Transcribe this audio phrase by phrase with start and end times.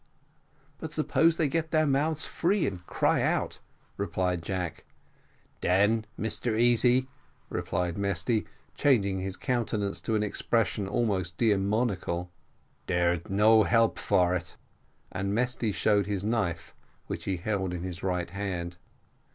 [0.79, 3.59] "But suppose they get their mouths free and cry out?"
[3.97, 4.83] replied Jack.
[5.61, 7.07] "Den, Mr Easy,"
[7.49, 12.31] replied Mesty, changing his countenance to an expression almost demoniacal
[12.87, 14.57] "there no help for it"
[15.11, 16.73] and Mesty showed his knife
[17.05, 18.77] which he held in his right hand.